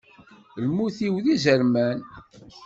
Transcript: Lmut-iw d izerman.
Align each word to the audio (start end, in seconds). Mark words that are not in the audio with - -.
Lmut-iw 0.63 1.15
d 1.23 1.25
izerman. 1.33 1.99